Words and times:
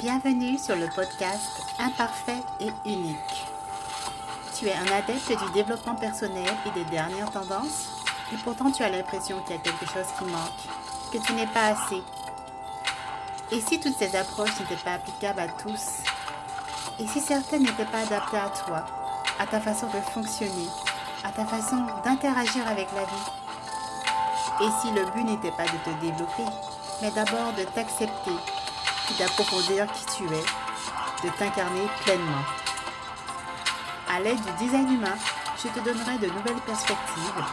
Bienvenue 0.00 0.58
sur 0.58 0.74
le 0.74 0.88
podcast 0.88 1.62
Imparfait 1.78 2.42
et 2.58 2.70
unique. 2.84 3.16
Tu 4.56 4.66
es 4.66 4.74
un 4.74 4.86
adepte 4.86 5.28
du 5.28 5.52
développement 5.52 5.94
personnel 5.94 6.52
et 6.66 6.70
des 6.70 6.84
dernières 6.90 7.30
tendances 7.30 8.02
et 8.32 8.36
pourtant 8.42 8.72
tu 8.72 8.82
as 8.82 8.88
l'impression 8.88 9.40
qu'il 9.42 9.54
y 9.54 9.58
a 9.58 9.62
quelque 9.62 9.86
chose 9.86 10.06
qui 10.18 10.24
manque, 10.24 11.12
que 11.12 11.18
tu 11.18 11.32
n'es 11.34 11.46
pas 11.46 11.68
assez. 11.68 12.02
Et 13.52 13.60
si 13.60 13.78
toutes 13.78 13.96
ces 13.96 14.16
approches 14.16 14.58
n'étaient 14.58 14.82
pas 14.82 14.94
applicables 14.94 15.40
à 15.40 15.48
tous 15.48 16.02
Et 16.98 17.06
si 17.06 17.20
certaines 17.20 17.62
n'étaient 17.62 17.84
pas 17.84 18.00
adaptées 18.00 18.38
à 18.38 18.48
toi, 18.48 18.84
à 19.38 19.46
ta 19.46 19.60
façon 19.60 19.86
de 19.86 20.00
fonctionner, 20.12 20.68
à 21.22 21.30
ta 21.30 21.44
façon 21.44 21.76
d'interagir 22.04 22.66
avec 22.66 22.88
la 22.94 23.04
vie? 23.04 23.30
Et 24.62 24.70
si 24.80 24.90
le 24.92 25.04
but 25.12 25.24
n'était 25.24 25.56
pas 25.56 25.64
de 25.64 25.78
te 25.84 26.00
développer, 26.00 26.44
mais 27.00 27.10
d'abord 27.12 27.52
de 27.56 27.64
t'accepter 27.64 28.32
d'approfondir 29.12 29.86
qui 29.92 30.06
tu 30.16 30.24
es, 30.24 30.44
de 31.24 31.30
t'incarner 31.38 31.86
pleinement. 32.04 32.44
À 34.08 34.20
l'aide 34.20 34.40
du 34.40 34.64
design 34.64 34.94
humain, 34.94 35.16
je 35.62 35.68
te 35.68 35.80
donnerai 35.80 36.18
de 36.18 36.26
nouvelles 36.32 36.62
perspectives 36.66 37.44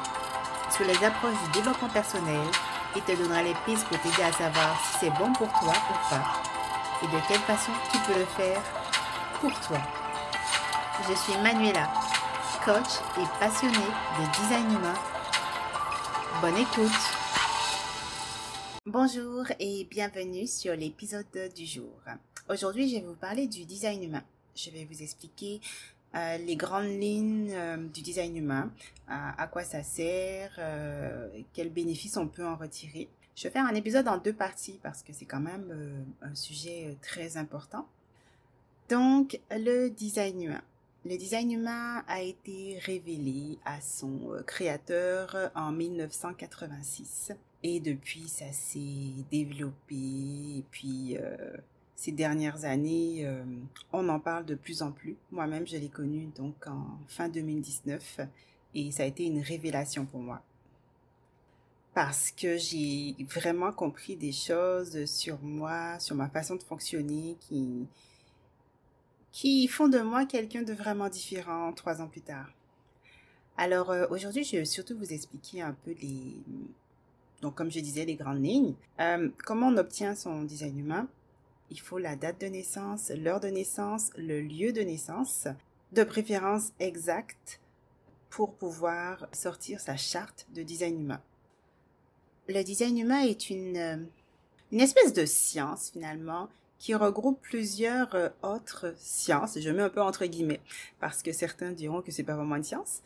sur 0.69 0.85
les 0.85 1.05
approches 1.05 1.41
du 1.45 1.59
développement 1.59 1.89
personnel 1.89 2.47
et 2.95 3.01
te 3.01 3.11
donnerai 3.11 3.43
les 3.43 3.55
pistes 3.65 3.85
pour 3.87 3.99
t'aider 3.99 4.23
à 4.23 4.31
savoir 4.31 4.79
si 4.85 4.99
c'est 4.99 5.09
bon 5.11 5.31
pour 5.33 5.47
toi 5.49 5.73
ou 5.89 6.09
pas 6.09 6.41
et 7.03 7.07
de 7.07 7.21
quelle 7.27 7.39
façon 7.39 7.71
tu 7.91 7.97
peux 7.99 8.19
le 8.19 8.25
faire 8.25 8.61
pour 9.39 9.51
toi. 9.61 9.77
Je 11.07 11.13
suis 11.15 11.37
Manuela, 11.41 11.89
coach 12.63 12.99
et 13.17 13.39
passionnée 13.39 13.77
de 14.19 14.41
design 14.41 14.71
humain. 14.71 14.93
Bonne 16.41 16.57
écoute 16.57 17.20
Bonjour 18.91 19.45
et 19.57 19.87
bienvenue 19.89 20.45
sur 20.45 20.75
l'épisode 20.75 21.25
du 21.55 21.65
jour. 21.65 21.95
Aujourd'hui, 22.49 22.89
je 22.89 22.95
vais 22.95 23.01
vous 23.01 23.15
parler 23.15 23.47
du 23.47 23.63
design 23.63 24.03
humain. 24.03 24.23
Je 24.53 24.69
vais 24.69 24.83
vous 24.83 25.01
expliquer 25.01 25.61
euh, 26.13 26.37
les 26.39 26.57
grandes 26.57 26.99
lignes 26.99 27.53
euh, 27.53 27.77
du 27.77 28.01
design 28.01 28.35
humain, 28.35 28.69
à, 29.07 29.47
quoi 29.47 29.63
ça 29.63 29.81
sert, 29.81 30.51
euh, 30.57 31.29
quels 31.53 31.69
bénéfices 31.69 32.17
on 32.17 32.27
peut 32.27 32.45
en 32.45 32.57
retirer. 32.57 33.07
Je 33.33 33.43
vais 33.43 33.51
faire 33.51 33.65
un 33.65 33.75
épisode 33.75 34.09
en 34.09 34.17
deux 34.17 34.33
parties 34.33 34.77
parce 34.83 35.03
que 35.03 35.13
c'est 35.13 35.23
quand 35.23 35.39
même 35.39 36.05
un 36.21 36.35
sujet 36.35 36.97
très 37.01 37.37
important. 37.37 37.87
Donc, 38.89 39.39
le 39.51 39.87
design 39.87 40.41
humain. 40.41 40.61
Le 41.05 41.15
design 41.15 41.49
humain 41.49 42.03
a 42.09 42.21
été 42.21 42.77
révélé 42.83 43.57
à 43.63 43.79
son 43.79 44.33
créateur 44.45 45.49
en 45.55 45.71
1986 45.71 47.31
et 47.63 47.79
depuis, 47.79 48.27
ça 48.27 48.51
s'est 48.51 49.23
développé. 49.31 49.95
Et 49.95 50.65
puis, 50.71 51.17
euh, 51.17 51.57
ces 51.95 52.11
dernières 52.11 52.65
années, 52.65 53.25
euh, 53.25 53.43
on 53.93 54.09
en 54.09 54.19
parle 54.19 54.45
de 54.45 54.55
plus 54.55 54.81
en 54.81 54.91
plus. 54.91 55.15
Moi-même, 55.31 55.67
je 55.67 55.77
l'ai 55.77 55.89
connu 55.89 56.29
donc 56.35 56.55
en 56.65 56.97
fin 57.07 57.29
2019 57.29 58.21
et 58.73 58.91
ça 58.91 59.03
a 59.03 59.05
été 59.05 59.25
une 59.25 59.41
révélation 59.41 60.05
pour 60.05 60.21
moi. 60.21 60.41
Parce 61.93 62.31
que 62.31 62.57
j'ai 62.57 63.15
vraiment 63.29 63.71
compris 63.71 64.15
des 64.15 64.31
choses 64.31 65.05
sur 65.05 65.39
moi, 65.41 65.99
sur 65.99 66.15
ma 66.15 66.29
façon 66.29 66.55
de 66.55 66.63
fonctionner 66.63 67.35
qui, 67.41 67.85
qui 69.31 69.67
font 69.67 69.89
de 69.89 69.99
moi 69.99 70.25
quelqu'un 70.25 70.63
de 70.63 70.73
vraiment 70.73 71.09
différent 71.09 71.71
trois 71.73 72.01
ans 72.01 72.07
plus 72.07 72.21
tard. 72.21 72.49
Alors 73.57 73.91
euh, 73.91 74.07
aujourd'hui, 74.09 74.43
je 74.43 74.57
vais 74.57 74.65
surtout 74.65 74.97
vous 74.97 75.13
expliquer 75.13 75.61
un 75.61 75.73
peu 75.85 75.93
les, 76.01 76.37
donc, 77.41 77.55
comme 77.55 77.71
je 77.71 77.79
disais, 77.79 78.05
les 78.05 78.15
grandes 78.15 78.43
lignes. 78.43 78.75
Euh, 78.99 79.29
comment 79.45 79.67
on 79.67 79.77
obtient 79.77 80.15
son 80.15 80.43
design 80.43 80.77
humain? 80.77 81.07
Il 81.71 81.79
faut 81.79 81.97
la 81.97 82.15
date 82.15 82.41
de 82.41 82.47
naissance, 82.47 83.11
l'heure 83.15 83.39
de 83.39 83.47
naissance, 83.47 84.11
le 84.15 84.41
lieu 84.41 84.73
de 84.73 84.81
naissance, 84.81 85.47
de 85.91 86.03
préférence 86.03 86.71
exacte 86.79 87.59
pour 88.29 88.53
pouvoir 88.55 89.27
sortir 89.31 89.79
sa 89.79 89.97
charte 89.97 90.47
de 90.53 90.63
design 90.63 91.01
humain. 91.01 91.21
Le 92.47 92.63
design 92.63 92.97
humain 92.97 93.21
est 93.21 93.49
une, 93.49 93.77
euh, 93.77 93.97
une 94.71 94.81
espèce 94.81 95.13
de 95.13 95.25
science 95.25 95.89
finalement 95.91 96.49
qui 96.77 96.95
regroupe 96.95 97.39
plusieurs 97.41 98.13
euh, 98.15 98.29
autres 98.43 98.93
sciences. 98.97 99.59
Je 99.59 99.69
mets 99.69 99.83
un 99.83 99.89
peu 99.89 100.01
entre 100.01 100.25
guillemets 100.25 100.61
parce 100.99 101.23
que 101.23 101.31
certains 101.31 101.71
diront 101.71 102.01
que 102.01 102.11
c'est 102.11 102.23
pas 102.23 102.35
vraiment 102.35 102.55
une 102.55 102.63
science, 102.63 103.01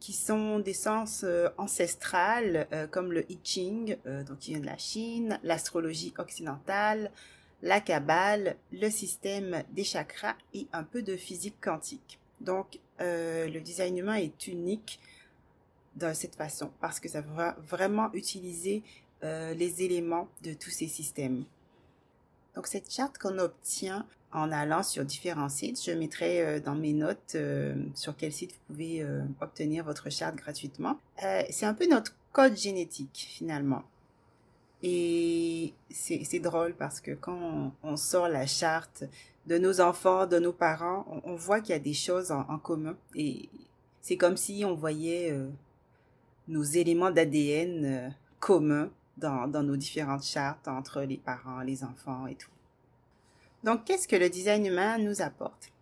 qui 0.00 0.12
sont 0.12 0.58
des 0.58 0.74
sens 0.74 1.22
euh, 1.24 1.48
ancestrales 1.58 2.66
euh, 2.72 2.86
comme 2.86 3.12
le 3.12 3.30
I 3.30 3.38
Ching, 3.42 3.96
euh, 4.06 4.22
donc 4.24 4.38
qui 4.38 4.50
vient 4.50 4.60
de 4.60 4.66
la 4.66 4.78
Chine, 4.78 5.38
l'astrologie 5.42 6.12
occidentale, 6.18 7.10
la 7.62 7.80
Kabbale, 7.80 8.56
le 8.72 8.90
système 8.90 9.62
des 9.72 9.84
chakras 9.84 10.36
et 10.52 10.66
un 10.72 10.84
peu 10.84 11.02
de 11.02 11.16
physique 11.16 11.56
quantique. 11.60 12.18
Donc 12.40 12.78
le 13.00 13.58
design 13.58 13.96
humain 13.96 14.16
est 14.16 14.46
unique 14.46 15.00
de 15.96 16.12
cette 16.12 16.34
façon 16.34 16.70
parce 16.80 17.00
que 17.00 17.08
ça 17.08 17.22
va 17.22 17.56
vraiment 17.66 18.12
utiliser 18.12 18.82
les 19.22 19.82
éléments 19.82 20.28
de 20.42 20.52
tous 20.52 20.70
ces 20.70 20.88
systèmes. 20.88 21.44
Donc 22.54 22.66
cette 22.66 22.90
charte 22.90 23.18
qu'on 23.18 23.38
obtient 23.38 24.06
en 24.34 24.50
allant 24.50 24.82
sur 24.82 25.04
différents 25.04 25.48
sites. 25.48 25.82
Je 25.82 25.92
mettrai 25.92 26.42
euh, 26.42 26.60
dans 26.60 26.74
mes 26.74 26.92
notes 26.92 27.36
euh, 27.36 27.74
sur 27.94 28.16
quel 28.16 28.32
site 28.32 28.52
vous 28.52 28.74
pouvez 28.74 29.02
euh, 29.02 29.22
obtenir 29.40 29.84
votre 29.84 30.10
charte 30.10 30.34
gratuitement. 30.34 30.98
c'est 31.50 31.66
un 31.66 31.74
peu 31.74 31.86
notre 31.88 32.14
code 32.32 32.56
génétique 32.56 33.28
finalement. 33.30 33.84
Et 34.82 35.72
c'est 35.88 36.40
drôle 36.40 36.74
parce 36.74 37.00
que 37.00 37.12
quand 37.12 37.72
on, 37.82 37.96
sort 37.96 38.28
la 38.28 38.46
charte 38.46 39.04
de 39.46 39.56
nos 39.56 39.80
enfants, 39.80 40.26
de 40.26 40.38
nos 40.38 40.52
parents, 40.52 41.06
on, 41.24 41.36
voit 41.36 41.60
qu'il 41.60 41.70
y 41.70 41.76
a 41.76 41.78
des 41.78 41.94
choses 41.94 42.30
en, 42.30 42.40
en 42.50 42.58
commun. 42.58 42.94
Et 43.14 43.48
c'est 44.02 44.18
comme 44.18 44.36
si 44.36 44.62
on 44.66 44.74
voyait 44.74 45.34
nos 46.48 46.62
éléments 46.64 47.10
d'ADN 47.10 48.14
communs 48.40 48.90
dans, 49.16 49.46
nos 49.62 49.76
différentes 49.76 50.24
chartes 50.24 50.68
entre 50.68 51.02
les 51.02 51.16
parents, 51.16 51.60
les 51.60 51.84
enfants 51.84 52.26
et 52.26 52.34
tout. 52.34 52.50
Donc, 53.62 53.84
qu'est-ce 53.84 54.08
que 54.08 54.16
le 54.16 54.28
design 54.28 54.66
humain 54.66 54.98
nous 54.98 55.22
apporte? 55.22 55.72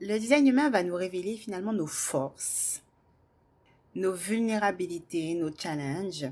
Le 0.00 0.18
design 0.18 0.46
humain 0.46 0.70
va 0.70 0.82
nous 0.82 0.94
révéler 0.94 1.36
finalement 1.36 1.72
nos 1.72 1.86
forces, 1.86 2.82
nos 3.94 4.12
vulnérabilités, 4.12 5.34
nos 5.34 5.54
challenges. 5.56 6.26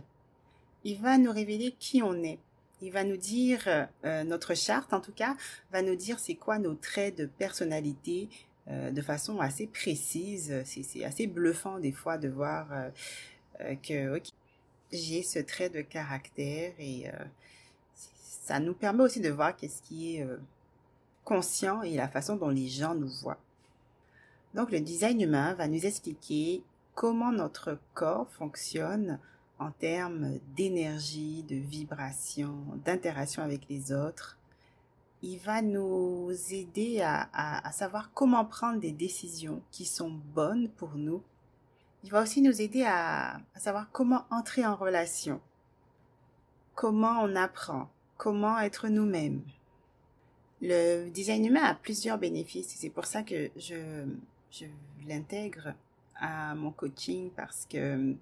Il 0.84 1.00
va 1.00 1.18
nous 1.18 1.32
révéler 1.32 1.74
qui 1.78 2.02
on 2.02 2.22
est. 2.22 2.38
Il 2.82 2.92
va 2.92 3.04
nous 3.04 3.16
dire, 3.16 3.88
euh, 4.04 4.24
notre 4.24 4.54
charte 4.54 4.92
en 4.92 5.00
tout 5.00 5.12
cas, 5.12 5.36
va 5.72 5.82
nous 5.82 5.96
dire 5.96 6.18
c'est 6.18 6.34
quoi 6.34 6.58
nos 6.58 6.74
traits 6.74 7.16
de 7.16 7.26
personnalité 7.26 8.28
euh, 8.68 8.90
de 8.90 9.00
façon 9.00 9.40
assez 9.40 9.66
précise. 9.66 10.62
C'est 10.64 11.04
assez 11.04 11.26
bluffant 11.26 11.78
des 11.78 11.92
fois 11.92 12.18
de 12.18 12.28
voir 12.28 12.68
euh, 12.72 13.74
que 13.76 14.20
j'ai 14.92 15.22
ce 15.22 15.38
trait 15.38 15.68
de 15.68 15.80
caractère 15.80 16.72
et 16.78 17.06
ça 17.94 18.60
nous 18.60 18.74
permet 18.74 19.02
aussi 19.02 19.20
de 19.20 19.30
voir 19.30 19.56
qu'est-ce 19.56 19.82
qui 19.82 20.16
est 20.16 20.26
conscient 21.24 21.82
et 21.82 21.96
la 21.96 22.08
façon 22.08 22.36
dont 22.36 22.50
les 22.50 22.68
gens 22.68 22.94
nous 22.94 23.08
voient. 23.08 23.40
Donc 24.54 24.70
le 24.70 24.80
design 24.80 25.20
humain 25.20 25.54
va 25.54 25.68
nous 25.68 25.84
expliquer 25.84 26.62
comment 26.94 27.30
notre 27.30 27.78
corps 27.92 28.28
fonctionne 28.30 29.18
en 29.58 29.70
termes 29.70 30.38
d'énergie, 30.56 31.42
de 31.42 31.56
vibration, 31.56 32.54
d'interaction 32.84 33.42
avec 33.42 33.68
les 33.68 33.92
autres. 33.92 34.38
Il 35.22 35.38
va 35.38 35.62
nous 35.62 36.30
aider 36.50 37.00
à, 37.02 37.70
savoir 37.72 38.10
comment 38.14 38.44
prendre 38.44 38.80
des 38.80 38.92
décisions 38.92 39.62
qui 39.70 39.84
sont 39.84 40.10
bonnes 40.34 40.68
pour 40.68 40.94
nous. 40.94 41.22
Il 42.06 42.12
va 42.12 42.22
aussi 42.22 42.40
nous 42.40 42.62
aider 42.62 42.84
à 42.84 43.40
savoir 43.56 43.90
comment 43.90 44.26
entrer 44.30 44.64
en 44.64 44.76
relation, 44.76 45.40
comment 46.76 47.20
on 47.24 47.34
apprend, 47.34 47.90
comment 48.16 48.60
être 48.60 48.86
nous-mêmes, 48.86 49.42
le 50.62 51.08
design 51.08 51.44
humain 51.46 51.64
a 51.64 51.74
plusieurs 51.74 52.16
bénéfices 52.16 52.72
et 52.74 52.78
c'est 52.78 52.90
pour 52.90 53.06
ça 53.06 53.24
que 53.24 53.50
je, 53.56 54.04
je 54.52 54.66
l'intègre 55.08 55.74
à 56.14 56.54
mon 56.54 56.70
coaching 56.70 57.28
parce 57.34 57.66
que 57.68 58.14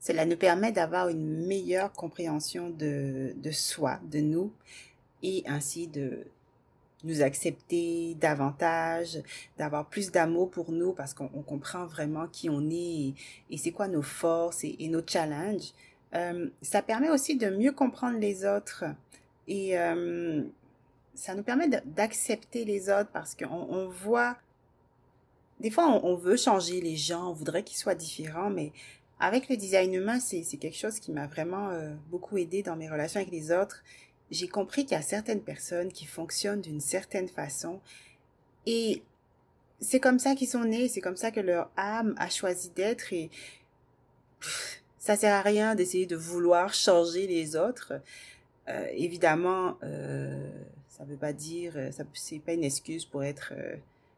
cela 0.00 0.26
nous 0.26 0.36
permet 0.36 0.72
d'avoir 0.72 1.10
une 1.10 1.46
meilleure 1.46 1.92
compréhension 1.92 2.70
de, 2.70 3.36
de 3.36 3.50
soi, 3.52 4.00
de 4.10 4.18
nous 4.18 4.52
et 5.22 5.44
ainsi 5.46 5.86
de 5.86 6.26
nous 7.04 7.22
accepter 7.22 8.14
davantage, 8.20 9.18
d'avoir 9.58 9.86
plus 9.88 10.10
d'amour 10.10 10.50
pour 10.50 10.72
nous 10.72 10.92
parce 10.92 11.14
qu'on 11.14 11.28
comprend 11.28 11.86
vraiment 11.86 12.26
qui 12.26 12.50
on 12.50 12.68
est 12.70 13.14
et, 13.50 13.56
c'est 13.56 13.72
quoi 13.72 13.88
nos 13.88 14.02
forces 14.02 14.64
et, 14.64 14.88
nos 14.88 15.02
challenges. 15.06 15.72
Euh, 16.14 16.48
ça 16.62 16.82
permet 16.82 17.10
aussi 17.10 17.36
de 17.36 17.50
mieux 17.50 17.72
comprendre 17.72 18.18
les 18.18 18.44
autres 18.44 18.84
et 19.46 19.78
euh, 19.78 20.42
ça 21.14 21.34
nous 21.34 21.42
permet 21.42 21.68
d'accepter 21.68 22.64
les 22.64 22.88
autres 22.90 23.10
parce 23.12 23.34
qu'on 23.34 23.46
on 23.46 23.88
voit, 23.88 24.36
des 25.60 25.70
fois 25.70 25.86
on, 25.86 26.14
veut 26.16 26.36
changer 26.36 26.80
les 26.80 26.96
gens, 26.96 27.30
on 27.30 27.32
voudrait 27.32 27.62
qu'ils 27.62 27.78
soient 27.78 27.94
différents, 27.94 28.50
mais 28.50 28.72
avec 29.20 29.48
le 29.48 29.56
design 29.56 29.92
humain, 29.94 30.18
c'est 30.18 30.42
quelque 30.56 30.76
chose 30.78 30.98
qui 30.98 31.12
m'a 31.12 31.26
vraiment 31.26 31.68
euh, 31.68 31.94
beaucoup 32.10 32.38
aidé 32.38 32.62
dans 32.62 32.74
mes 32.74 32.88
relations 32.88 33.20
avec 33.20 33.32
les 33.32 33.52
autres 33.52 33.82
j'ai 34.30 34.48
compris 34.48 34.84
qu'il 34.84 34.96
y 34.96 35.00
a 35.00 35.02
certaines 35.02 35.42
personnes 35.42 35.92
qui 35.92 36.06
fonctionnent 36.06 36.60
d'une 36.60 36.80
certaine 36.80 37.28
façon 37.28 37.80
et 38.66 39.02
c'est 39.80 40.00
comme 40.00 40.18
ça 40.18 40.34
qu'ils 40.34 40.48
sont 40.48 40.64
nés, 40.64 40.88
c'est 40.88 41.00
comme 41.00 41.16
ça 41.16 41.30
que 41.30 41.40
leur 41.40 41.70
âme 41.76 42.14
a 42.18 42.28
choisi 42.28 42.70
d'être 42.70 43.12
et 43.12 43.30
ça 44.98 45.16
sert 45.16 45.34
à 45.34 45.42
rien 45.42 45.74
d'essayer 45.74 46.06
de 46.06 46.16
vouloir 46.16 46.74
changer 46.74 47.26
les 47.26 47.56
autres. 47.56 47.94
Euh, 48.68 48.86
évidemment, 48.92 49.78
euh, 49.82 50.50
ça 50.88 51.04
veut 51.04 51.16
pas 51.16 51.32
dire, 51.32 51.74
ça 51.92 52.04
c'est 52.12 52.38
pas 52.38 52.52
une 52.52 52.64
excuse 52.64 53.06
pour 53.06 53.24
être 53.24 53.54
euh, 53.56 53.76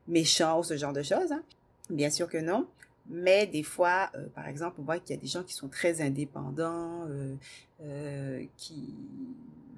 méchant 0.09 0.59
ou 0.59 0.64
ce 0.64 0.76
genre 0.76 0.93
de 0.93 1.03
choses. 1.03 1.31
Hein. 1.31 1.43
Bien 1.91 2.11
sûr 2.11 2.29
que 2.29 2.38
non. 2.38 2.67
Mais 3.09 3.47
des 3.47 3.62
fois, 3.62 4.11
euh, 4.14 4.26
par 4.35 4.47
exemple, 4.47 4.76
on 4.81 4.85
voit 4.85 4.99
qu'il 4.99 5.17
y 5.17 5.19
a 5.19 5.20
des 5.20 5.29
gens 5.29 5.43
qui 5.43 5.55
sont 5.55 5.69
très 5.69 6.00
indépendants, 6.00 7.06
euh, 7.09 7.35
euh, 7.82 8.44
qui, 8.56 8.94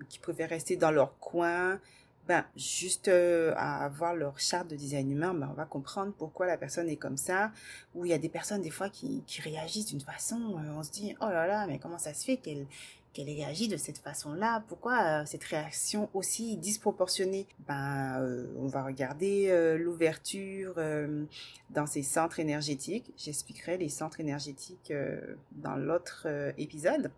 qui 0.08 0.18
préfèrent 0.18 0.50
rester 0.50 0.76
dans 0.76 0.90
leur 0.90 1.18
coin. 1.18 1.78
Ben, 2.26 2.42
juste 2.56 3.08
à 3.08 3.84
avoir 3.84 4.14
leur 4.14 4.40
charte 4.40 4.68
de 4.68 4.76
design 4.76 5.10
humain, 5.10 5.34
ben, 5.34 5.48
on 5.50 5.54
va 5.54 5.66
comprendre 5.66 6.12
pourquoi 6.16 6.46
la 6.46 6.56
personne 6.56 6.88
est 6.88 6.96
comme 6.96 7.18
ça. 7.18 7.52
Ou 7.94 8.06
il 8.06 8.10
y 8.10 8.14
a 8.14 8.18
des 8.18 8.30
personnes, 8.30 8.62
des 8.62 8.70
fois, 8.70 8.88
qui, 8.88 9.22
qui 9.26 9.42
réagissent 9.42 9.86
d'une 9.86 10.00
façon, 10.00 10.56
on 10.74 10.82
se 10.82 10.90
dit, 10.90 11.14
oh 11.20 11.28
là 11.28 11.46
là, 11.46 11.66
mais 11.66 11.78
comment 11.78 11.98
ça 11.98 12.14
se 12.14 12.24
fait 12.24 12.38
qu'elle 12.38 12.66
qu'elle 13.14 13.26
réagit 13.26 13.68
de 13.68 13.78
cette 13.78 13.98
façon-là? 13.98 14.62
Pourquoi 14.68 15.00
euh, 15.02 15.24
cette 15.24 15.44
réaction 15.44 16.10
aussi 16.12 16.56
disproportionnée? 16.58 17.46
Ben, 17.66 18.20
euh, 18.20 18.46
on 18.58 18.66
va 18.66 18.84
regarder 18.84 19.46
euh, 19.48 19.78
l'ouverture 19.78 20.74
dans 21.70 21.86
ces 21.86 22.02
centres 22.02 22.40
énergétiques. 22.40 23.12
J'expliquerai 23.16 23.78
les 23.78 23.88
centres 23.88 24.20
énergétiques 24.20 24.92
dans 25.52 25.76
l'autre 25.76 26.26
épisode. 26.58 27.10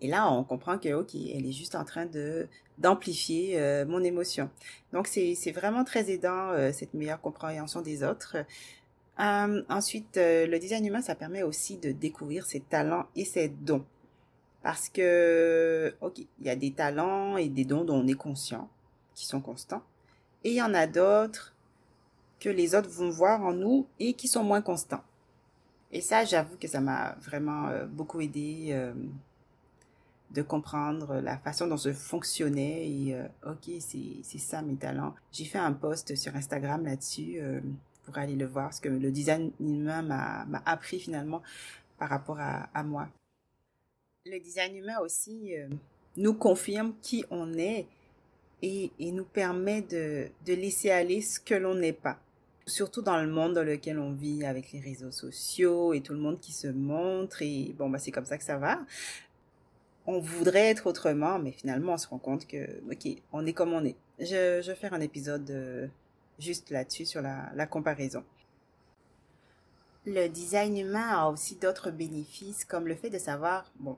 Et 0.00 0.08
là, 0.08 0.30
on 0.30 0.44
comprend 0.44 0.78
que 0.78 0.92
ok, 0.92 1.14
elle 1.14 1.46
est 1.46 1.52
juste 1.52 1.74
en 1.74 1.84
train 1.84 2.06
de 2.06 2.48
d'amplifier 2.78 3.84
mon 3.86 4.02
émotion. 4.02 4.50
Donc 4.92 5.06
c'est 5.06 5.52
vraiment 5.52 5.84
très 5.84 6.10
aidant 6.10 6.50
cette 6.72 6.92
meilleure 6.92 7.20
compréhension 7.20 7.82
des 7.82 8.02
autres. 8.02 8.36
ensuite, 9.16 10.16
le 10.16 10.58
design 10.58 10.84
humain, 10.84 11.00
ça 11.00 11.14
permet 11.14 11.44
aussi 11.44 11.76
de 11.76 11.92
découvrir 11.92 12.46
ses 12.46 12.58
talents 12.58 13.06
et 13.14 13.24
ses 13.24 13.48
dons. 13.48 13.84
Parce 14.64 14.88
que, 14.88 15.94
ok, 16.00 16.18
il 16.18 16.46
y 16.46 16.48
a 16.48 16.56
des 16.56 16.72
talents 16.72 17.36
et 17.36 17.50
des 17.50 17.66
dons 17.66 17.84
dont 17.84 17.96
on 17.96 18.06
est 18.08 18.14
conscient, 18.14 18.68
qui 19.14 19.26
sont 19.26 19.42
constants. 19.42 19.82
Et 20.42 20.52
il 20.52 20.56
y 20.56 20.62
en 20.62 20.72
a 20.72 20.86
d'autres 20.86 21.54
que 22.40 22.48
les 22.48 22.74
autres 22.74 22.88
vont 22.88 23.10
voir 23.10 23.42
en 23.42 23.52
nous 23.52 23.86
et 24.00 24.14
qui 24.14 24.26
sont 24.26 24.42
moins 24.42 24.62
constants. 24.62 25.02
Et 25.92 26.00
ça, 26.00 26.24
j'avoue 26.24 26.56
que 26.56 26.66
ça 26.66 26.80
m'a 26.80 27.14
vraiment 27.20 27.68
euh, 27.68 27.84
beaucoup 27.84 28.22
aidé 28.22 28.68
euh, 28.70 28.94
de 30.30 30.42
comprendre 30.42 31.20
la 31.20 31.38
façon 31.38 31.66
dont 31.66 31.76
je 31.76 31.92
fonctionnais. 31.92 32.88
Et 32.88 33.14
euh, 33.14 33.26
ok, 33.46 33.70
c'est 33.80 34.38
ça 34.38 34.62
mes 34.62 34.76
talents. 34.76 35.14
J'ai 35.32 35.44
fait 35.44 35.58
un 35.58 35.72
post 35.72 36.14
sur 36.16 36.34
Instagram 36.34 36.84
là-dessus 36.84 37.40
pour 38.04 38.18
aller 38.18 38.36
le 38.36 38.46
voir, 38.46 38.74
ce 38.74 38.82
que 38.82 38.88
le 38.90 39.10
design 39.10 39.50
humain 39.60 40.02
m'a 40.02 40.62
appris 40.66 41.00
finalement 41.00 41.42
par 41.98 42.10
rapport 42.10 42.38
à, 42.38 42.68
à 42.74 42.82
moi 42.82 43.08
le 44.26 44.40
design 44.40 44.74
humain 44.76 44.98
aussi 45.00 45.54
euh, 45.54 45.68
nous 46.16 46.32
confirme 46.32 46.94
qui 47.02 47.24
on 47.30 47.52
est 47.58 47.86
et, 48.62 48.90
et 48.98 49.12
nous 49.12 49.24
permet 49.24 49.82
de, 49.82 50.28
de, 50.46 50.54
laisser 50.54 50.90
aller 50.90 51.20
ce 51.20 51.38
que 51.38 51.54
l'on 51.54 51.74
n'est 51.74 51.92
pas. 51.92 52.18
Surtout 52.66 53.02
dans 53.02 53.20
le 53.20 53.28
monde 53.28 53.52
dans 53.52 53.62
lequel 53.62 53.98
on 53.98 54.12
vit 54.12 54.46
avec 54.46 54.72
les 54.72 54.80
réseaux 54.80 55.10
sociaux 55.10 55.92
et 55.92 56.00
tout 56.00 56.14
le 56.14 56.20
monde 56.20 56.40
qui 56.40 56.52
se 56.52 56.68
montre 56.68 57.42
et 57.42 57.74
bon 57.76 57.90
bah 57.90 57.98
c'est 57.98 58.12
comme 58.12 58.24
ça 58.24 58.38
que 58.38 58.44
ça 58.44 58.56
va. 58.56 58.80
On 60.06 60.18
voudrait 60.20 60.70
être 60.70 60.86
autrement, 60.86 61.38
mais 61.38 61.52
finalement 61.52 61.94
on 61.94 61.98
se 61.98 62.08
rend 62.08 62.18
compte 62.18 62.46
que 62.46 62.80
ok 62.90 63.16
on 63.32 63.46
est 63.46 63.52
comme 63.52 63.72
on 63.72 63.84
est. 63.84 63.96
Je, 64.18 64.60
vais 64.60 64.74
faire 64.74 64.94
un 64.94 65.00
épisode 65.00 65.50
euh, 65.50 65.86
juste 66.38 66.70
là-dessus 66.70 67.06
sur 67.06 67.22
la, 67.22 67.66
comparaison. 67.66 68.24
Le 70.06 70.28
design 70.28 70.76
humain 70.76 71.08
a 71.08 71.28
aussi 71.28 71.56
d'autres 71.56 71.90
bénéfices 71.90 72.64
comme 72.64 72.86
le 72.86 72.94
fait 72.94 73.10
de 73.10 73.18
savoir 73.18 73.72
bon 73.76 73.96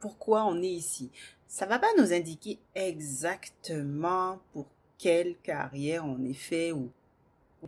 pourquoi 0.00 0.44
on 0.44 0.60
est 0.62 0.68
ici. 0.68 1.10
Ça 1.46 1.66
va 1.66 1.78
pas 1.78 1.86
nous 1.98 2.12
indiquer 2.12 2.58
exactement 2.74 4.40
pour 4.52 4.66
quelle 4.98 5.36
carrière 5.42 6.04
on 6.04 6.22
est 6.24 6.34
fait 6.34 6.72
ou, 6.72 6.90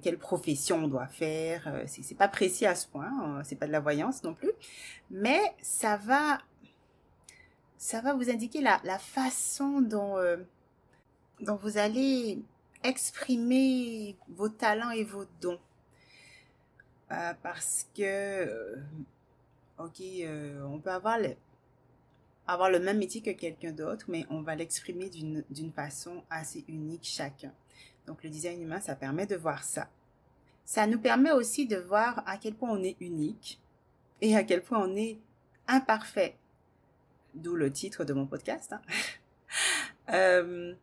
quelle 0.03 0.19
profession 0.19 0.85
on 0.85 0.89
doit 0.89 1.09
faire. 1.09 1.67
Euh, 1.67 1.85
c'est 1.87 2.17
pas 2.17 2.29
précis 2.29 2.67
à 2.67 2.77
ce 2.77 2.87
point, 2.87 3.11
hein, 3.21 3.43
c'est 3.45 3.57
pas 3.57 3.67
de 3.67 3.73
la 3.73 3.81
voyance 3.81 4.23
non 4.23 4.33
plus, 4.33 4.53
mais 5.11 5.41
ça 5.61 5.97
va, 5.97 6.39
ça 7.79 8.01
va 8.01 8.13
vous 8.13 8.29
indiquer 8.29 8.61
la, 8.61 8.99
façon 8.99 9.81
dont, 9.81 10.19
euh, 10.19 10.37
dont 11.41 11.57
vous 11.57 11.79
allez 11.79 12.43
exprimer 12.83 14.17
vos 14.29 14.49
talents 14.49 14.91
et 14.91 15.05
vos 15.05 15.25
dons. 15.41 15.61
Euh, 17.13 17.33
parce 17.43 17.87
que, 17.97 18.77
ok, 19.79 20.03
on 20.67 20.79
peut 20.81 20.91
avoir 20.91 21.19
le 22.71 22.81
même 22.81 22.99
métier 22.99 23.23
que 23.23 23.31
quelqu'un 23.31 23.73
d'autre, 23.73 24.07
mais 24.09 24.27
on 24.29 24.43
va 24.43 24.57
l'exprimer 24.57 25.09
d'une 25.09 25.73
façon 25.73 26.25
assez 26.29 26.65
unique 26.69 27.05
chacun. 27.05 27.53
Donc 28.07 28.25
le 28.25 28.31
design 28.31 28.61
humain, 28.61 28.81
ça 28.81 28.97
permet 28.97 29.27
de 29.27 29.37
voir 29.37 29.63
ça. 29.63 29.89
Ça 30.65 30.87
nous 30.87 30.99
permet 30.99 31.31
aussi 31.31 31.67
de 31.67 31.77
voir 31.77 32.23
à 32.27 32.37
quel 32.37 32.55
point 32.55 32.71
on 32.71 32.83
est 32.83 32.97
unique 33.01 33.61
et 34.21 34.37
à 34.37 34.43
quel 34.43 34.63
point 34.63 34.81
on 34.81 34.97
est 34.97 35.19
imparfait. 35.67 36.37
D'où 37.43 37.55
le 37.55 37.71
titre 37.71 38.05
de 38.05 38.13
mon 38.13 38.27
podcast. 38.27 38.73
Hein. 38.73 38.81
euh, 40.13 40.75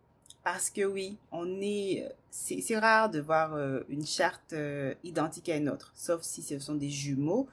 parce 0.43 0.69
que 0.69 0.85
oui, 0.85 1.17
on 1.31 1.59
est, 1.61 2.07
c'est 2.29 2.77
rare 2.77 3.09
de 3.09 3.19
voir 3.19 3.55
euh, 3.55 3.81
une 3.89 4.05
charte 4.05 4.53
euh, 4.53 4.93
identique 5.03 5.49
à 5.49 5.57
une 5.57 5.69
autre, 5.69 5.91
sauf 5.95 6.21
si 6.21 6.41
ce 6.41 6.59
sont 6.59 6.75
des 6.75 6.89
jumeaux 6.89 7.47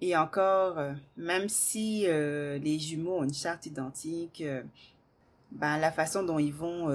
et 0.00 0.16
encore, 0.16 0.80
même 1.16 1.48
si 1.48 2.02
les 2.06 2.78
jumeaux 2.78 3.18
ont 3.18 3.24
une 3.24 3.34
charte 3.34 3.66
identique, 3.66 4.44
ben, 5.50 5.76
la 5.76 5.90
façon 5.90 6.22
dont 6.22 6.38
ils 6.38 6.54
vont 6.54 6.88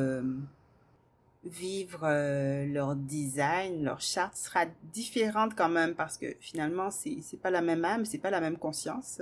vivre 1.46 2.08
leur 2.66 2.96
design, 2.96 3.84
leur 3.84 4.00
charte 4.00 4.36
sera 4.36 4.66
différente 4.94 5.56
quand 5.56 5.70
même 5.70 5.94
parce 5.94 6.18
que 6.18 6.28
finalement 6.40 6.90
c'est 6.90 7.18
c'est 7.22 7.38
pas 7.38 7.52
la 7.52 7.62
même 7.62 7.84
âme, 7.84 8.06
c'est 8.06 8.18
pas 8.18 8.30
la 8.30 8.40
même 8.40 8.58
conscience. 8.58 9.22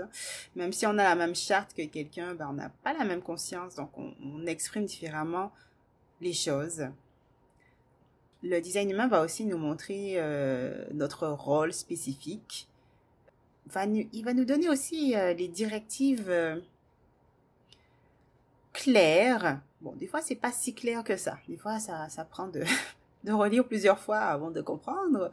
Même 0.55 0.71
si 0.71 0.85
on 0.85 0.91
a 0.91 1.03
la 1.03 1.15
même 1.15 1.35
charte 1.35 1.73
que 1.73 1.83
quelqu'un, 1.85 2.35
ben 2.35 2.47
on 2.49 2.53
n'a 2.53 2.69
pas 2.83 2.93
la 2.93 3.05
même 3.05 3.21
conscience, 3.21 3.75
donc 3.75 3.89
on, 3.97 4.45
exprime 4.45 4.85
différemment 4.85 5.51
les 6.19 6.33
choses. 6.33 6.87
Le 8.43 8.59
design 8.59 8.89
humain 8.91 9.07
va 9.07 9.21
aussi 9.21 9.45
nous 9.45 9.57
montrer 9.57 10.19
notre 10.93 11.27
rôle 11.27 11.73
spécifique 11.73 12.67
il 14.13 14.23
va 14.23 14.33
nous 14.33 14.45
donner 14.45 14.69
aussi 14.69 15.15
euh, 15.15 15.33
les 15.33 15.47
directives 15.47 16.29
euh, 16.29 16.59
claires. 18.73 19.61
Bon, 19.81 19.93
des 19.93 20.07
fois, 20.07 20.21
c'est 20.21 20.35
pas 20.35 20.51
si 20.51 20.73
clair 20.73 21.03
que 21.03 21.17
ça. 21.17 21.37
Des 21.47 21.57
fois, 21.57 21.79
ça, 21.79 22.07
ça 22.09 22.23
prend 22.23 22.47
de, 22.47 22.63
de 23.23 23.31
relire 23.31 23.67
plusieurs 23.67 23.99
fois 23.99 24.19
avant 24.19 24.51
de 24.51 24.61
comprendre. 24.61 25.31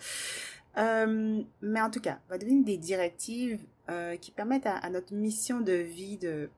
Euh, 0.77 1.43
mais 1.61 1.81
en 1.81 1.91
tout 1.91 2.01
cas, 2.01 2.19
va 2.29 2.39
donner 2.39 2.63
des 2.63 2.77
directives 2.77 3.61
qui 4.21 4.33
permettent 4.33 4.67
à, 4.67 4.91
notre 4.91 5.15
mission 5.15 5.63
de 5.63 5.73
vie 5.73 6.19
de, 6.19 6.51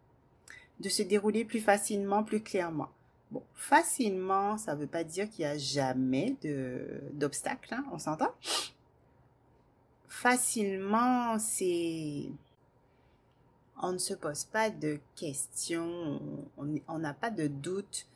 de 0.80 0.88
se 0.88 1.02
dérouler 1.02 1.44
plus 1.44 1.61
facilement, 1.61 2.25
plus 2.25 2.42
clairement. 2.42 2.88
Bon, 3.30 3.44
facilement, 3.54 4.59
ça 4.59 4.75
veut 4.75 4.88
pas 4.88 5.04
dire 5.04 5.30
qu'il 5.30 5.42
y 5.42 5.44
a 5.44 5.56
jamais 5.56 6.37
d'obstacles, 7.12 7.75
hein, 7.75 7.85
on 7.92 7.99
s'entend? 7.99 8.32
Facilement, 10.09 11.38
c'est... 11.38 12.25
On 13.82 13.92
ne 13.92 13.99
se 13.99 14.14
pose 14.14 14.44
pas 14.44 14.70
de 14.70 14.99
questions, 15.16 16.20
on 16.56 16.99
n'a 16.99 17.14
pas 17.14 17.30
de 17.30 17.46
doute 17.46 18.06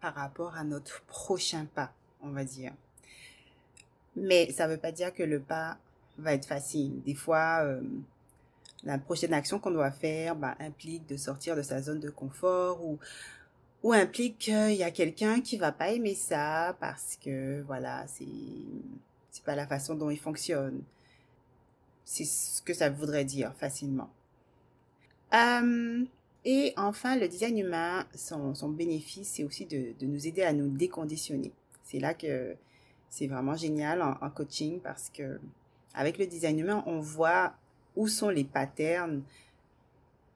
par 0.00 0.14
rapport 0.14 0.56
à 0.56 0.64
notre 0.64 1.02
prochain 1.02 1.66
pas, 1.74 1.92
on 2.22 2.30
va 2.30 2.44
dire. 2.44 2.72
Mais 4.16 4.50
ça 4.50 4.66
ne 4.66 4.72
veut 4.72 4.78
pas 4.78 4.92
dire 4.92 5.14
que 5.14 5.22
le 5.22 5.40
pas 5.40 5.78
va 6.18 6.34
être 6.34 6.46
facile. 6.46 7.02
Des 7.02 7.14
fois, 7.14 7.60
euh, 7.64 7.80
la 8.84 8.98
prochaine 8.98 9.34
action 9.34 9.58
qu'on 9.58 9.70
doit 9.70 9.90
faire 9.90 10.36
bah, 10.36 10.56
implique 10.58 11.06
de 11.06 11.16
sortir 11.16 11.56
de 11.56 11.62
sa 11.62 11.82
zone 11.82 12.00
de 12.00 12.10
confort 12.10 12.80
ou, 12.84 12.98
implique 13.92 14.38
qu'il 14.38 14.72
y 14.72 14.82
a 14.82 14.90
quelqu'un 14.90 15.40
qui 15.40 15.56
va 15.56 15.72
pas 15.72 15.90
aimer 15.90 16.14
ça 16.14 16.76
parce 16.80 17.16
que 17.16 17.62
voilà, 17.62 18.06
c'est 18.08 18.24
c'est 19.30 19.44
pas 19.44 19.54
la 19.54 19.66
façon 19.66 19.94
dont 19.94 20.10
il 20.10 20.18
fonctionne. 20.18 20.82
C'est 22.04 22.24
ce 22.24 22.60
que 22.62 22.74
ça 22.74 22.90
voudrait 22.90 23.24
dire 23.24 23.54
facilement. 23.54 24.10
Et 25.32 26.72
enfin, 26.76 27.16
le 27.16 27.28
design 27.28 27.58
humain, 27.58 28.06
son, 28.14 28.68
bénéfice, 28.70 29.28
c'est 29.34 29.44
aussi 29.44 29.66
de, 29.66 29.94
nous 30.02 30.26
aider 30.26 30.42
à 30.42 30.52
nous 30.52 30.68
déconditionner. 30.68 31.52
C'est 31.82 31.98
là 31.98 32.14
que 32.14 32.56
c'est 33.08 33.26
vraiment 33.26 33.56
génial 33.56 34.02
en, 34.02 34.30
coaching 34.30 34.80
parce 34.80 35.10
que 35.10 35.40
avec 35.94 36.18
le 36.18 36.26
design 36.26 36.58
humain, 36.58 36.82
on 36.86 37.00
voit 37.00 37.54
où 37.96 38.06
sont 38.06 38.30
les 38.30 38.44
patterns 38.44 39.22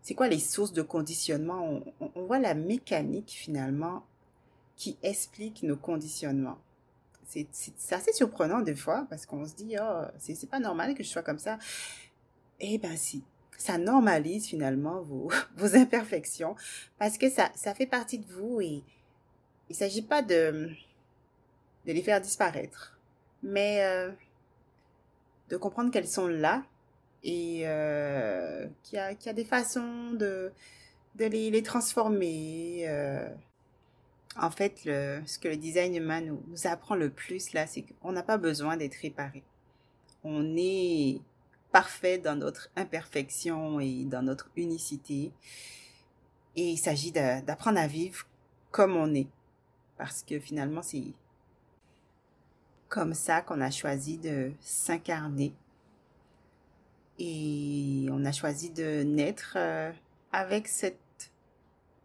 c'est 0.05 0.15
quoi 0.15 0.29
les 0.29 0.39
sources 0.39 0.75
de 0.75 0.83
conditionnement? 0.83 1.81
On, 1.99 2.27
voit 2.27 2.39
la 2.39 2.53
mécanique 2.53 3.31
finalement 3.31 4.05
qui 4.77 4.99
explique 5.03 5.63
nos 5.63 5.77
conditionnements. 5.77 6.59
C'est 7.25 7.49
assez 7.91 8.13
surprenant 8.13 8.61
des 8.61 8.75
fois 8.75 9.07
parce 9.09 9.25
qu'on 9.25 9.47
se 9.47 9.55
dit, 9.55 9.77
oh, 9.81 10.03
c'est 10.19 10.51
pas 10.51 10.61
normal 10.61 10.95
que 10.95 11.03
je 11.03 11.09
sois 11.09 11.23
comme 11.23 11.39
ça. 11.39 11.59
Eh 12.61 12.77
ben 12.77 12.95
si, 12.99 13.25
ça 13.65 13.79
normalise 13.79 14.47
finalement 14.47 15.01
vos, 15.01 15.31
vos 15.57 15.75
imperfections 15.75 16.55
parce 16.99 17.17
que 17.17 17.31
ça, 17.31 17.51
ça 17.55 17.75
fait 17.75 17.87
partie 17.87 18.19
de 18.19 18.31
vous 18.31 18.61
et 18.61 18.83
il 19.71 19.75
s'agit 19.75 20.03
pas 20.03 20.21
de, 20.21 20.69
de 21.87 21.93
les 21.93 22.03
faire 22.03 22.21
disparaître, 22.21 22.99
mais 23.43 23.83
euh, 23.83 24.11
de 25.49 25.57
comprendre 25.57 25.91
qu'elles 25.91 26.07
sont 26.07 26.27
là 26.27 26.63
et 27.23 27.63
euh, 27.65 28.67
qu'il 28.83 28.99
y, 28.99 29.01
a, 29.01 29.13
y 29.13 29.29
a 29.31 29.33
des 29.33 29.47
façons 29.47 30.13
de, 30.13 30.53
de 31.15 31.25
les, 31.25 31.51
les 31.51 31.63
transformer. 31.63 32.85
Euh. 32.87 33.27
En 34.37 34.51
fait, 34.51 34.85
le, 34.85 35.23
ce 35.25 35.39
que 35.39 35.49
le 35.49 35.57
design 35.57 35.95
humain 35.95 36.21
nous, 36.21 36.43
nous 36.49 36.67
apprend 36.67 36.97
le 36.97 37.09
plus 37.09 37.55
là, 37.55 37.67
c'est 37.67 37.83
qu'on 37.83 38.13
n'a 38.13 38.23
pas 38.23 38.37
besoin 38.37 38.77
d'être 38.77 38.97
réparé. 38.97 39.43
On 40.23 40.55
est 40.59 41.23
parfait 41.75 42.19
dans 42.19 42.37
notre 42.37 42.69
imperfection 42.77 43.81
et 43.81 44.05
dans 44.05 44.23
notre 44.23 44.49
unicité. 44.57 45.33
Et 46.55 46.71
il 46.71 46.77
s'agit 46.77 47.11
d'apprendre 47.11 47.81
à 47.81 47.89
vivre 47.89 48.29
comme 48.71 48.95
on 48.95 49.13
est. 49.13 49.27
Parce 49.99 50.23
que 50.23 50.39
finalement, 50.39 50.83
c'est 50.83 51.03
comme 52.89 53.13
ça 53.13 53.41
qu'on 53.41 53.61
a 53.61 53.73
choisi 53.73 54.19
de 54.19 54.53
s'incarner. 54.61 55.53
Et 57.19 58.07
on 58.13 58.25
a 58.25 58.31
choisi 58.31 58.71
de 58.71 59.03
naître 59.03 59.55
euh, 59.57 59.91
avec 60.31 60.69
cette 60.69 61.33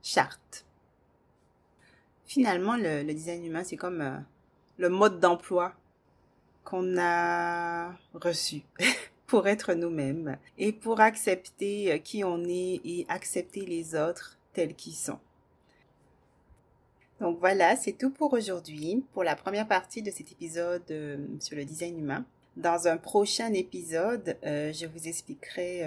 charte. 0.02 0.66
Finalement, 2.26 2.76
le, 2.76 3.04
design 3.04 3.46
humain, 3.46 3.64
c'est 3.64 3.78
comme 3.78 4.02
euh, 4.02 4.18
le 4.80 4.90
mode 4.90 5.20
d'emploi 5.20 5.76
qu'on 6.64 6.98
a 6.98 7.92
reçu. 8.16 8.64
pour 9.30 9.48
être 9.48 9.76
nous-mêmes 9.76 10.38
et 10.58 10.74
pour 10.74 11.00
accepter 11.00 11.94
euh, 11.94 11.98
qui 12.00 12.24
on 12.24 12.44
est 12.46 12.82
et 12.84 13.06
accepter 13.10 13.62
les 13.62 13.96
autres 13.96 14.38
tels 14.54 14.74
qu'ils 14.74 14.96
sont. 14.96 15.20
Donc 17.22 17.38
voilà, 17.40 17.76
c'est 17.76 17.94
tout 17.94 18.10
pour 18.10 18.34
aujourd'hui, 18.34 19.04
pour 19.14 19.24
la 19.24 19.36
première 19.36 19.68
partie 19.68 20.02
de 20.02 20.10
cet 20.10 20.32
épisode 20.32 20.82
euh, 20.90 21.18
sur 21.40 21.56
le 21.56 21.64
design 21.64 22.00
humain. 22.00 22.26
Dans 22.58 22.88
un 22.88 22.98
prochain 22.98 23.54
épisode, 23.54 24.36
euh, 24.44 24.74
je 24.74 24.88
vous 24.88 25.08
expliquerai 25.08 25.84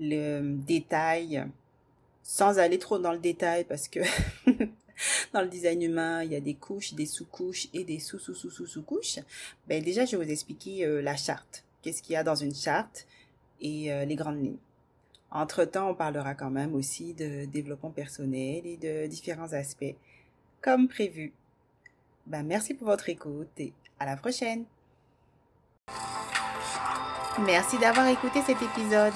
le 0.00 0.56
détail, 0.56 1.46
sans 2.22 2.58
aller 2.58 2.78
trop 2.78 2.98
dans 2.98 3.12
le 3.12 3.18
détail, 3.18 3.64
parce 3.64 3.86
que 3.88 4.00
dans 5.32 5.42
le 5.42 5.48
design 5.48 5.80
humain, 5.82 6.24
il 6.24 6.32
y 6.32 6.36
a 6.36 6.40
des 6.40 6.54
couches, 6.54 6.94
des 6.94 7.06
sous-couches 7.06 7.68
et 7.72 7.84
des 7.84 8.00
sous-sous-sous-sous-sous-couches. 8.00 9.20
Ben 9.68 9.82
déjà, 9.82 10.04
je 10.04 10.16
vais 10.16 10.24
vous 10.24 10.30
expliquer 10.30 10.84
la 11.02 11.16
charte 11.16 11.64
qu'est-ce 11.82 12.02
qu'il 12.02 12.14
y 12.14 12.16
a 12.16 12.24
dans 12.24 12.34
une 12.34 12.54
charte 12.54 13.06
et 13.60 13.92
euh, 13.92 14.04
les 14.04 14.16
grandes 14.16 14.42
lignes. 14.42 14.58
Entre-temps, 15.30 15.90
on 15.90 15.94
parlera 15.94 16.34
quand 16.34 16.50
même 16.50 16.74
aussi 16.74 17.14
de 17.14 17.44
développement 17.44 17.90
personnel 17.90 18.66
et 18.66 18.76
de 18.76 19.06
différents 19.06 19.52
aspects, 19.52 19.94
comme 20.60 20.88
prévu. 20.88 21.32
Ben, 22.26 22.42
merci 22.42 22.74
pour 22.74 22.88
votre 22.88 23.08
écoute 23.08 23.48
et 23.58 23.72
à 23.98 24.06
la 24.06 24.16
prochaine. 24.16 24.64
Merci 27.38 27.78
d'avoir 27.78 28.08
écouté 28.08 28.42
cet 28.42 28.60
épisode. 28.60 29.12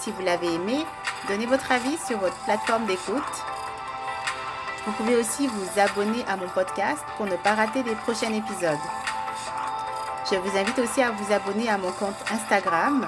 Si 0.00 0.10
vous 0.10 0.22
l'avez 0.22 0.52
aimé, 0.52 0.78
donnez 1.28 1.46
votre 1.46 1.70
avis 1.70 1.96
sur 1.98 2.18
votre 2.18 2.42
plateforme 2.44 2.86
d'écoute. 2.86 3.22
Vous 4.84 4.92
pouvez 4.92 5.14
aussi 5.14 5.46
vous 5.46 5.80
abonner 5.80 6.24
à 6.26 6.36
mon 6.36 6.48
podcast 6.48 7.02
pour 7.16 7.26
ne 7.26 7.36
pas 7.36 7.54
rater 7.54 7.84
les 7.84 7.94
prochains 7.94 8.32
épisodes. 8.32 9.01
Je 10.32 10.38
vous 10.38 10.56
invite 10.56 10.78
aussi 10.78 11.02
à 11.02 11.10
vous 11.10 11.30
abonner 11.30 11.68
à 11.68 11.76
mon 11.76 11.92
compte 11.92 12.14
Instagram. 12.32 13.06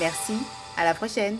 Merci, 0.00 0.36
à 0.76 0.82
la 0.82 0.94
prochaine. 0.94 1.38